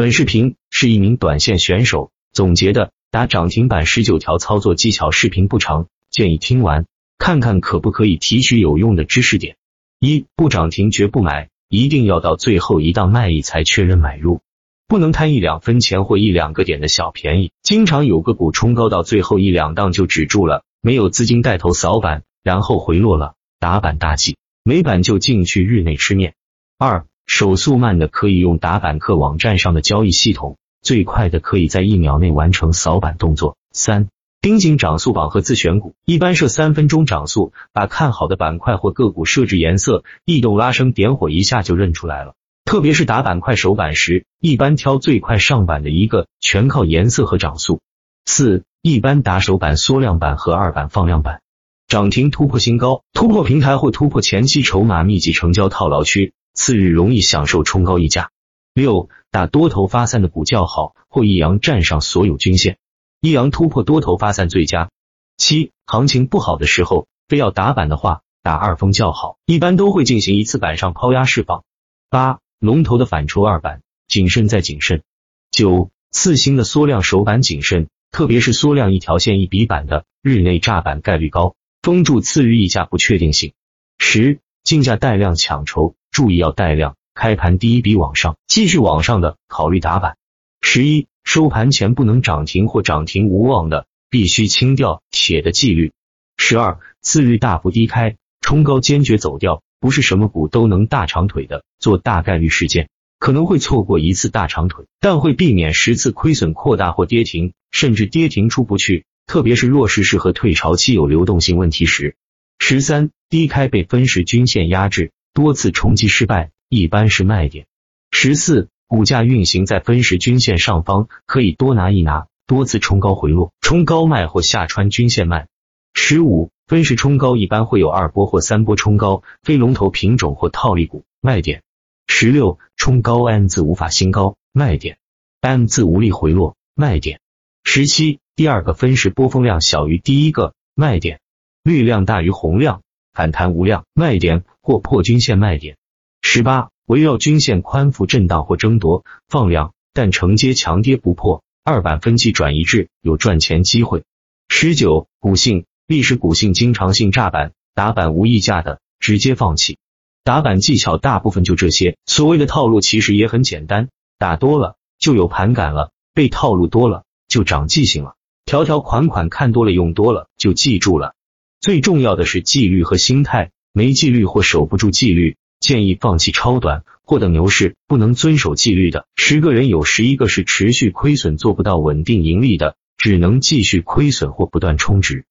[0.00, 6.86] 本视频是一名短线选手总结的打涨停板十九条操作技巧，视频不长，建议听完
[7.18, 9.58] 看看可不可以提取有用的知识点。
[9.98, 14.40] 一不涨停绝不买，一定要到最后一档卖一才确认买入，
[14.88, 17.52] 不能贪一两分钱或一两个点的小便宜。
[17.62, 26.32] 经常有个股冲高到最后一两档就止住了，没有资金带头扫板，然后回落了，打板大忌，没板就进去日内吃面。
[26.78, 33.56] 二手速慢的可以用打板客网站上的交易系统，最快的可以在一秒内完成扫板动作。
[33.72, 34.08] 三
[34.42, 42.34] 盯紧涨速榜和自选股，一般设三分钟涨速，把看好的板块或个股设置颜色，异动拉升点火一下就认出来了。
[42.64, 47.80] 特别是打板块首板时，一般挑最快上板的一个，全靠颜色和涨速。
[48.26, 51.40] 四一般打首板缩量板和二板放量板，
[51.86, 56.34] 涨停突破新高，突破平台或突破前期筹码密集成交套牢区。
[56.54, 58.30] 次日容易享受冲高溢价。
[58.72, 62.78] 六打多头发散的股较好，或一阳站上所有均线，
[63.20, 64.90] 一阳突破多头发散最佳。
[65.36, 71.64] 七行情不好的时候，非要打板的话，打二峰较好，一般都会进行一次板上抛压释放。
[72.10, 75.02] 八龙头的反抽二板，谨慎再谨慎。
[75.50, 83.52] 九次新的缩量首板谨慎，特别是缩量一条线一笔板的，日内炸板概率高，封住次日溢价不确定性。
[83.98, 85.94] 十竞价带量抢筹。
[86.10, 90.16] 注意要带量，开盘第一笔往上，继续往上的考虑打板。
[90.60, 95.92] 十一收盘前不能涨停或涨停无望的，必须清掉铁的纪律。
[96.36, 102.88] 十二次日大幅低开，冲高坚决走掉，不是什么股都能大长腿的，做大概率事件
[103.18, 109.04] 可能会错过一次大长腿，但会避免十次亏损扩大或跌停，甚至跌停出不去。
[109.26, 112.16] 特别是弱势市和退潮期有流动性问题时。
[112.58, 115.12] 十三低开被分时均线压制。
[115.32, 117.66] 多次冲击失败，一般是卖点。
[118.10, 122.26] 十四，股价运行在分时均线上方，可以多拿一拿。
[122.46, 125.46] 多次冲高回落，冲高卖或下穿均线卖。
[125.94, 131.62] 十五，分时冲高一般会有二波或三波冲高，非龙头品种或套利股卖点。
[132.08, 134.98] 十六，冲高 M 字无法新高卖点
[135.40, 137.20] ，M 字无力回落卖点。
[137.62, 141.20] 十七，第二个分时波峰量小于第一个卖点，
[141.62, 142.82] 绿量大于红量。
[143.12, 145.76] 反弹无量卖点或破均线卖点。
[146.22, 154.04] 十八，围绕均线宽幅震荡或争夺放量，但承接强跌不破，二板分期转移至有赚钱机会。
[154.48, 159.78] 十九，股性历史股性经常性炸板打板无溢价的直接放弃。
[160.22, 163.88] 打板技巧大部分就这些，所谓的套路其实也很简单，
[164.18, 171.14] 打多了就有盘感了，被套路多了就长记性了，条条款款看多了用多了就记住了。
[171.60, 177.76] 最重要的是纪律和心态，没纪律或守不住纪律，建议放弃超短或等牛市。
[177.86, 185.26] 不能遵守纪律的，十个人有十一个是持续亏损做不到稳定盈利的，只能继续亏损或不断充值。